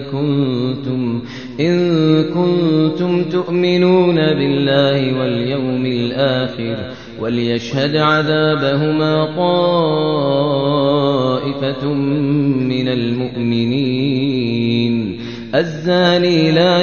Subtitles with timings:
[0.00, 1.22] كنتم
[1.60, 1.74] إن
[2.24, 6.76] كنتم تؤمنون بالله واليوم الآخر
[7.20, 10.32] وليشهد عذابهما طائفة
[12.72, 14.42] من المؤمنين
[15.54, 16.82] الزاني لا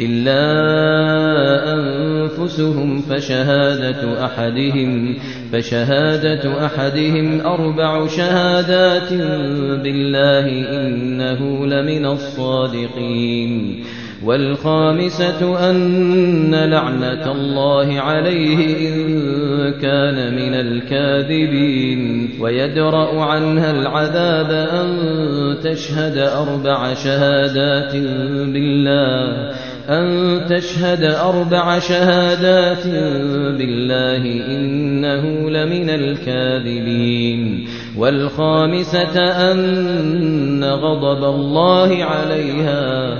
[0.00, 0.42] إلا
[1.74, 5.16] أنفسهم فشهادة أحدهم
[5.52, 9.12] فشهادة أحدهم أربع شهادات
[9.82, 10.46] بالله
[10.86, 13.84] إنه لمن الصادقين
[14.24, 19.12] والخامسة أن لعنة الله عليه إن
[19.72, 24.96] كان من الكاذبين ويدرأ عنها العذاب أن
[25.62, 27.96] تشهد أربع شهادات
[28.52, 29.52] بالله
[29.88, 32.86] أن تشهد أربع شهادات
[33.58, 37.68] بالله إنه لمن الكاذبين.
[37.98, 39.20] والخامسة
[39.52, 43.12] أن غضب الله عليها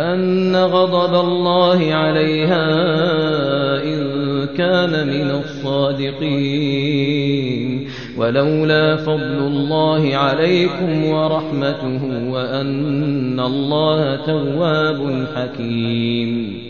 [0.00, 2.66] أن غضب الله عليها
[3.84, 4.20] إن
[4.56, 6.80] كان من الصادقين.
[8.20, 16.69] ولولا فضل الله عليكم ورحمته وأن الله تواب حكيم.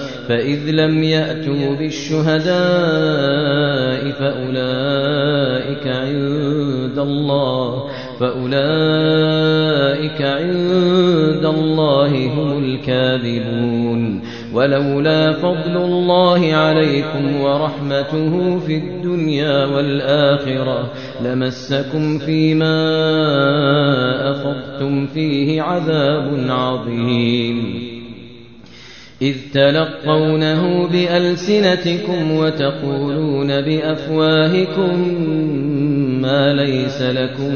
[0.27, 2.51] فإذ لم يأتوا بالشهداء
[4.11, 7.83] فأولئك عند الله
[8.19, 9.41] فأولئك
[10.21, 14.21] عند الله هم الكاذبون.
[14.53, 20.91] ولولا فضل الله عليكم ورحمته في الدنيا والآخرة
[21.21, 22.81] لمسكم فيما
[24.31, 27.90] أخذتم فيه عذاب عظيم.
[29.21, 34.99] إذ تلقونه بألسنتكم وتقولون بأفواهكم
[36.21, 37.53] ما ليس لكم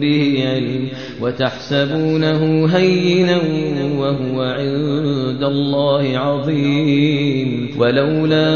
[0.00, 0.88] به علم
[1.20, 3.40] وتحسبونه هينا
[3.98, 8.48] وهو عند الله عظيم ولولا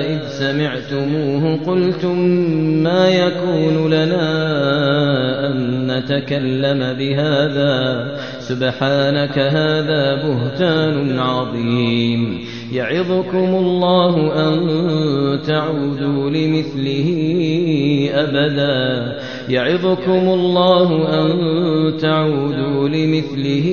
[0.00, 2.18] إذ سمعتموه قلتم
[2.82, 4.30] ما يكون لنا
[5.50, 8.06] أن نتكلم بهذا.
[8.38, 12.38] سبحانك هذا بهتان عظيم.
[12.72, 14.14] يعظكم الله
[14.48, 14.58] أن
[15.46, 17.08] تعودوا لمثله
[18.14, 19.16] أبدا.
[19.48, 20.88] يعظكم الله
[21.22, 21.30] أن
[21.98, 23.66] تعودوا لمثله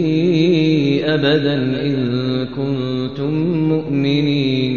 [1.06, 1.98] أبدا إن
[2.46, 3.34] كنتم
[3.70, 4.77] مؤمنين.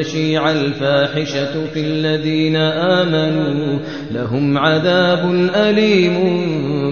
[0.00, 3.78] تشيع الفاحشة في الذين آمنوا
[4.10, 6.14] لهم عذاب أليم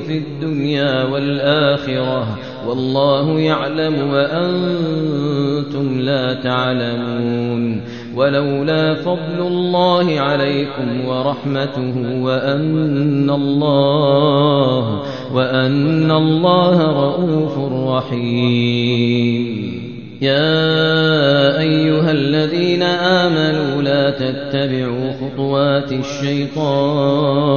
[0.06, 2.38] في الدنيا والآخرة
[2.68, 7.82] والله يعلم وأنتم لا تعلمون
[8.16, 15.02] ولولا فضل الله عليكم ورحمته وأن الله
[15.32, 19.85] وأن الله رؤوف رحيم
[20.22, 27.56] يا أيها الذين آمنوا لا تتبعوا خطوات الشيطان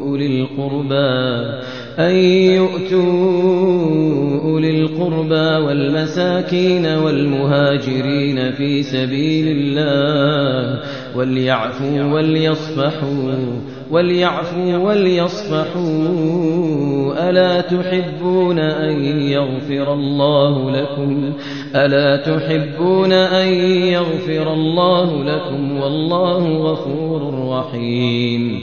[0.02, 1.64] أولي القربى
[1.98, 2.14] أن
[2.54, 3.04] يؤتوا
[4.44, 10.80] أولي القربى والمساكين والمهاجرين في سبيل الله
[11.16, 13.34] وليعفوا وليصفحوا
[13.90, 16.08] وليعفوا وليصفحوا.
[17.30, 21.32] ألا تحبون أن يغفر الله لكم؟
[21.74, 28.62] ألا تحبون أن يغفر الله لكم؟ والله غفور رحيم.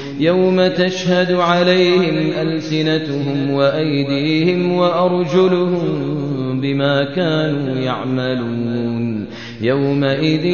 [0.21, 5.87] يوم تشهد عليهم ألسنتهم وأيديهم وأرجلهم
[6.61, 9.25] بما كانوا يعملون.
[9.61, 10.45] يومئذ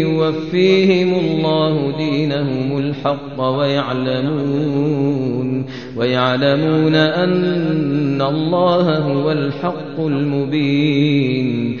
[0.00, 4.80] يوفيهم الله دينهم الحق ويعلمون
[5.96, 11.80] ويعلمون أن الله هو الحق المبين.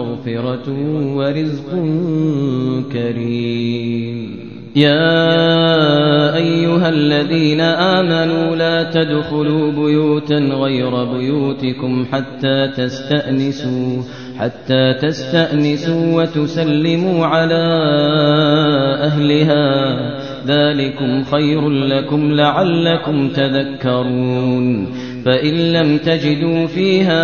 [0.00, 0.72] مغفرة
[1.16, 1.70] ورزق
[2.92, 4.50] كريم.
[4.76, 14.02] يا أيها الذين آمنوا لا تدخلوا بيوتا غير بيوتكم حتى تستأنسوا
[14.38, 17.64] حتى تستأنسوا وتسلموا على
[19.02, 20.00] أهلها.
[20.46, 24.86] ذلكم خير لكم لعلكم تذكرون.
[25.24, 27.22] فإن لم تجدوا فيها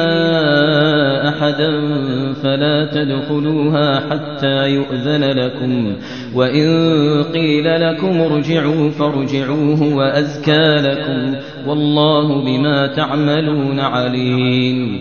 [1.29, 1.71] أحدا
[2.43, 5.97] فلا تدخلوها حتى يؤذن لكم.
[6.35, 6.67] وإن
[7.23, 11.35] قيل لكم ارجعوا فارجعوه وأزكى لكم.
[11.69, 15.00] والله بما تعملون عليم.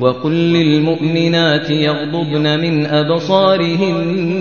[0.00, 4.36] وقل للمؤمنات يغضبن من أبصارهن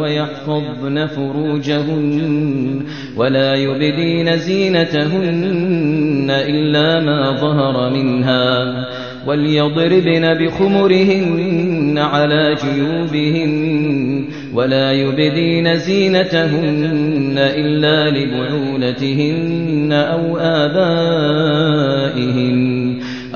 [0.00, 2.82] ويحفظن فروجهن
[3.16, 8.86] ولا يبدين زينتهن إلا ما ظهر منها
[9.26, 21.52] وليضربن بخمرهن على جيوبهن ولا يبدين زينتهن إلا لبعولتهن أو آبائهن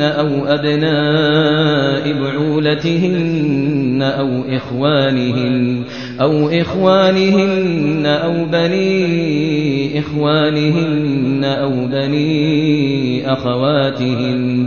[0.00, 5.84] أو أبناء بعولتهن أو إخوانهن
[6.20, 14.66] أو إخوانهن أو بني إخوانهن أو بني أخواتهن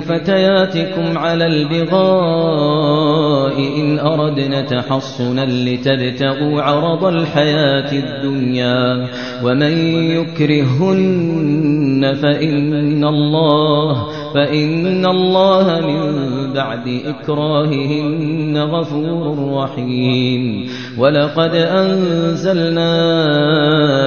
[0.00, 9.06] فتياتكم على البغاء إن أردنا تحصنا لتبتغوا عرض الحياة الدنيا
[9.44, 9.72] ومن
[10.10, 20.66] يكرهن فإن الله فإن الله من بعد إكراههن غفور رحيم
[20.98, 22.92] ولقد أنزلنا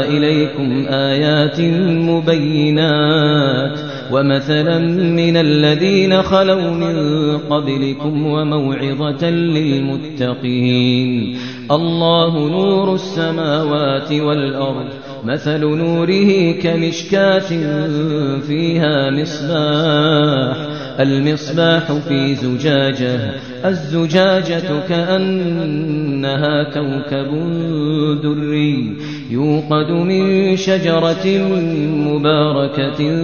[0.07, 1.61] إليكم آيات
[2.09, 3.79] مبينات
[4.11, 4.79] ومثلا
[5.15, 11.37] من الذين خلوا من قبلكم وموعظة للمتقين.
[11.71, 14.87] الله نور السماوات والأرض
[15.23, 17.49] مثل نوره كمشكاة
[18.39, 20.79] فيها مصباح.
[20.99, 23.31] المصباح في زجاجة
[23.65, 27.31] الزجاجة كأنها كوكب
[28.23, 28.95] دري.
[29.31, 31.27] يوقد من شجرة
[32.07, 33.15] مباركة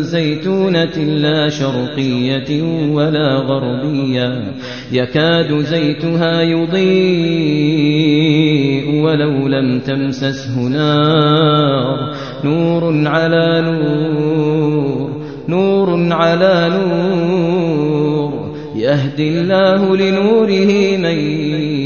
[0.00, 4.54] زيتونة لا شرقية ولا غربية.
[4.92, 6.82] يكاد زيتها يضيء
[9.02, 12.14] ولو لم تمسسه نار.
[12.44, 15.10] نور على نور
[15.48, 18.52] نور على نور.
[18.76, 21.18] يهدي الله لنوره من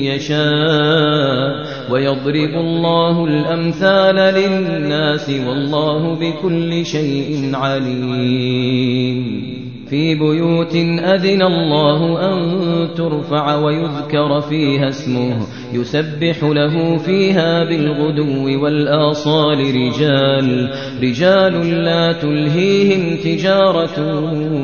[0.05, 1.66] يشاء.
[1.91, 9.56] ويضرب الله الأمثال للناس والله بكل شيء عليم.
[9.91, 12.59] في بيوت أذن الله أن
[12.95, 15.47] ترفع ويذكر فيها اسمه.
[15.73, 20.71] يسبح له فيها بالغدو والآصال رجال.
[21.03, 24.21] رجال لا تلهيهم تجارة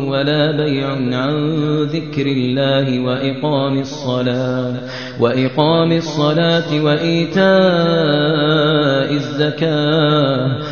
[0.08, 4.74] ولا بيع عن ذكر الله وإقام الصلاة.
[5.20, 7.42] وإقام الصلاة وإيتاء
[9.12, 10.71] الزكاة.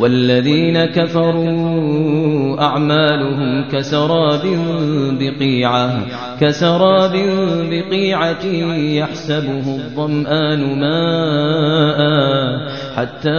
[0.00, 4.42] والذين كفروا أعمالهم كسراب
[5.20, 6.06] بقيعة
[6.40, 7.12] كسراب
[7.70, 11.98] بقيعة يحسبه الظمآن ماء
[12.96, 13.30] حتى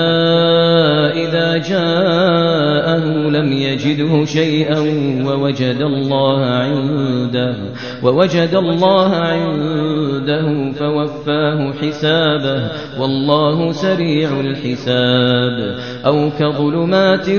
[1.23, 4.79] إذا جاءه لم يجده شيئا
[5.25, 7.55] ووجد الله عنده
[8.03, 9.88] ووجد الله عنده
[10.73, 17.29] فوفاه حسابه والله سريع الحساب أو كظلمات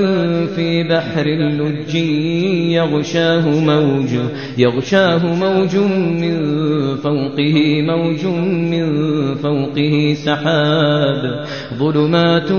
[0.55, 1.95] في بحر اللج
[2.75, 4.09] يغشاه موج
[4.57, 5.75] يغشاه موج
[6.21, 6.41] من
[6.95, 8.25] فوقه موج
[8.71, 8.85] من
[9.35, 12.51] فوقه سحاب ظلمات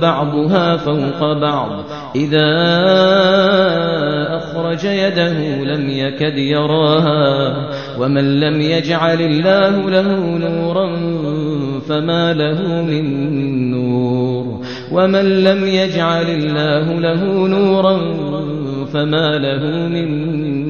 [0.00, 1.84] بعضها فوق بعض
[2.16, 2.50] إذا
[4.36, 10.96] أخرج يده لم يكد يراها ومن لم يجعل الله له نورا
[11.88, 14.60] فما له من نور.
[14.92, 17.96] ومن لم يجعل الله له نورا
[18.92, 20.69] فما له من نور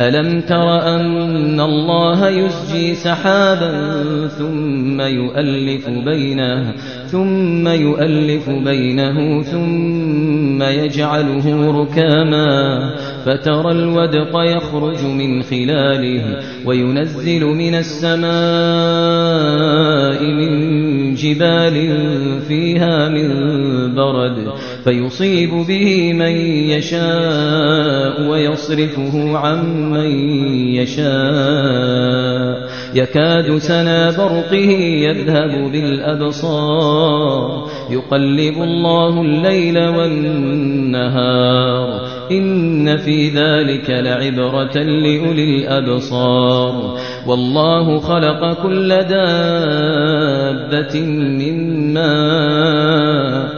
[0.00, 3.72] ألم تر أن الله يسجي سحابا
[4.28, 6.74] ثم يؤلف بينه
[7.06, 12.80] ثم يؤلف بينه ثم يجعله ركاما
[13.24, 18.28] فترى الودق يخرج من خلاله وينزل من السماء
[20.22, 21.90] من جبال
[22.48, 23.28] فيها من
[23.94, 24.52] برد.
[24.84, 26.36] فيصيب به من
[26.70, 30.10] يشاء ويصرفه عن من
[30.74, 32.68] يشاء.
[32.94, 37.68] يكاد سنا برقه يذهب بالأبصار.
[37.90, 41.38] يقلب الله الليل والنهار.
[42.30, 46.98] إن في ذلك لعبرة لأولي الأبصار.
[47.26, 53.57] والله خلق كل دابة من ماء.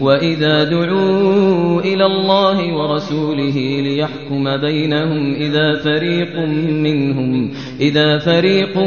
[0.00, 8.78] وإذا دعوا إلى الله ورسوله ليحكم بينهم إذا فريق منهم إذا فريق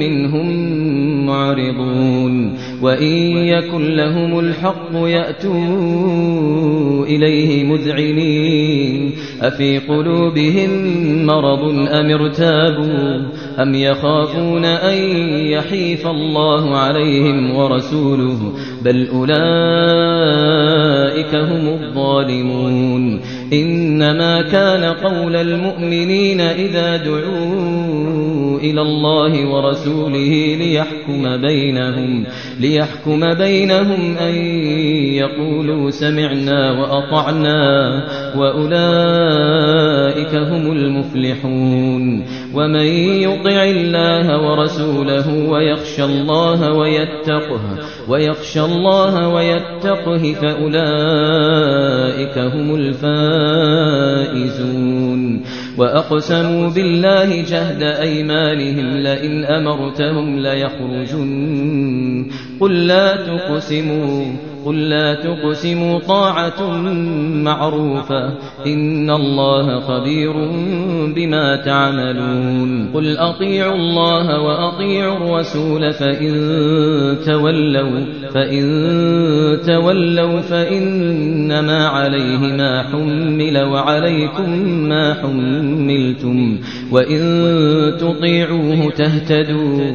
[0.00, 0.48] منهم
[1.32, 2.58] معرضون.
[2.82, 9.12] وإن يكن لهم الحق يأتوا إليه مذعنين.
[9.42, 10.70] أفي قلوبهم
[11.26, 13.22] مرض أم ارتابوا؟
[13.62, 14.94] أم يخافون أن
[15.46, 18.52] يحيف الله عليهم ورسوله؟
[18.84, 19.32] بل أولئك
[21.34, 23.20] هم الظالمون.
[23.52, 32.24] إنما كان قول المؤمنين إذا دعوا إلى الله ورسوله ليحكم بينهم
[32.60, 34.34] ليحكم بينهم أن
[35.14, 37.62] يقولوا سمعنا وأطعنا
[38.36, 42.24] وأولئك هم المفلحون.
[42.54, 42.86] ومن
[43.26, 54.42] يطع الله ورسوله ويخشى الله ويتقه ويخشى الله ويتقه فأولئك هم الفائزون.
[55.78, 62.26] وأقسموا بالله جهد أيمانهم لئن أمرتهم ليخرجن.
[62.60, 64.51] قل لا تقسموا.
[64.64, 66.70] قل لا تقسموا طاعة
[67.42, 68.34] معروفة
[68.66, 70.32] إن الله خبير
[71.14, 76.32] بما تعملون قل أطيعوا الله وأطيعوا الرسول فإن
[77.26, 78.00] تولوا
[78.34, 78.62] فإن
[79.66, 84.50] تولوا فإنما عليه ما حمل وعليكم
[84.88, 86.58] ما حملتم
[86.92, 87.22] وإن
[88.00, 89.94] تطيعوه تهتدوا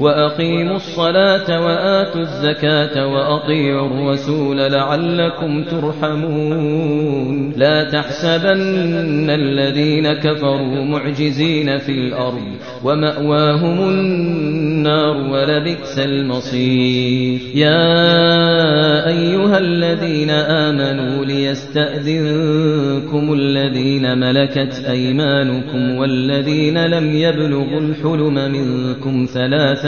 [0.00, 7.52] وأقيموا الصلاة وآتوا الزكاة وأطيعوا الرسول لعلكم ترحمون.
[7.56, 12.42] لا تحسبن الذين كفروا معجزين في الأرض
[12.84, 17.40] ومأواهم النار ولبئس المصير.
[17.54, 29.87] يا أيها الذين آمنوا ليستأذنكم الذين ملكت أيمانكم والذين لم يبلغوا الحلم منكم ثلاث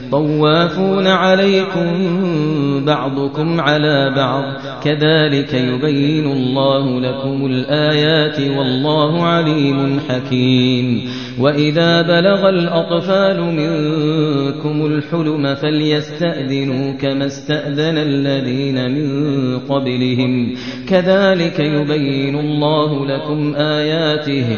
[0.11, 1.91] طوافون عليكم
[2.85, 4.43] بعضكم على بعض.
[4.83, 11.09] كذلك يبين الله لكم الآيات والله عليم حكيم.
[11.39, 20.55] وإذا بلغ الأطفال منكم الحلم فليستأذنوا كما استأذن الذين من قبلهم.
[20.89, 24.57] كذلك يبين الله لكم آياته.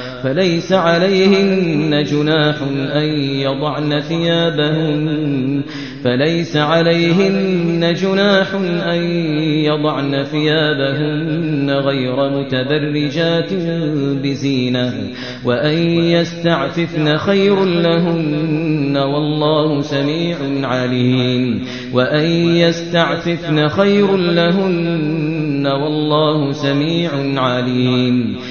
[0.23, 2.55] فليس عليهن جناح
[2.95, 5.61] أن يضعن ثيابهن.
[6.03, 8.53] فليس عليهن جناح
[8.85, 9.03] أن
[9.65, 13.53] يضعن ثيابهن غير متبرجات
[14.23, 14.93] بزينة.
[15.45, 21.61] وأن يستعففن خير لهن والله سميع عليم.
[21.93, 28.50] وأن يستعففن خير لهن والله سميع عليم.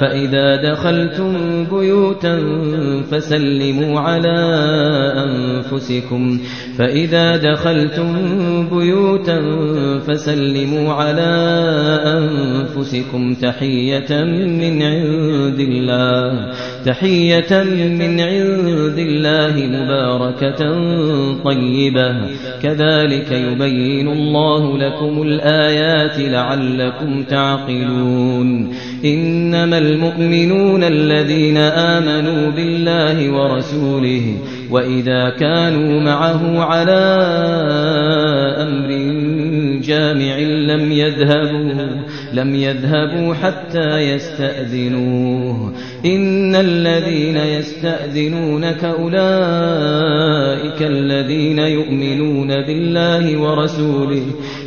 [0.00, 1.32] فإذا دخلتم
[1.64, 2.36] بيوتا
[3.10, 4.38] فسلموا على
[5.16, 6.40] أنفسكم.
[6.78, 8.12] فإذا دخلتم
[8.68, 9.38] بيوتا
[10.06, 11.32] فسلموا على
[12.04, 14.24] أنفسكم تحية
[14.60, 16.52] من عند الله.
[16.84, 17.62] تحية
[17.98, 20.62] من عند الله مباركة
[21.44, 22.16] طيبة.
[22.62, 28.72] كذلك يبين الله لكم الآيات لعلكم تعقلون.
[29.04, 34.36] إنما المؤمنون الذين آمنوا بالله ورسوله
[34.70, 37.06] وإذا كانوا معه على
[38.62, 38.88] أمر
[39.80, 41.86] جامع لم يذهبوا
[42.36, 45.72] لم يذهبوا حتى يستأذنوه.
[46.04, 54.22] إن الذين يستأذنونك أولئك الذين يؤمنون بالله ورسوله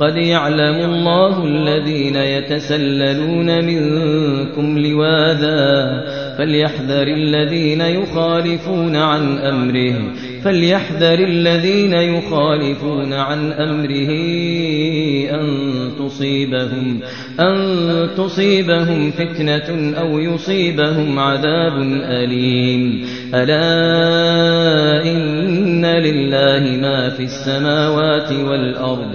[0.00, 6.04] قد يعلم الله الذين يتسللون منكم لواذا
[6.38, 10.12] فليحذر الذين يخالفون عن أمره
[10.44, 14.10] فليحذر الذين يخالفون عن أمره
[15.30, 15.48] أن
[15.98, 17.00] تصيبهم
[17.40, 23.72] أن تصيبهم فتنة أو يصيبهم عذاب أليم ألا
[25.02, 29.14] إن لله ما في السماوات والأرض